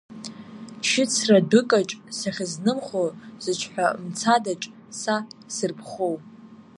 Шьыцра 0.87 1.37
дәыкаҿ 1.49 1.89
сахьызнымхо, 2.17 3.03
зыҽҳәа 3.43 3.87
мцадаҿ 4.05 4.61
са 4.99 5.15
сырԥхоу. 5.55 6.15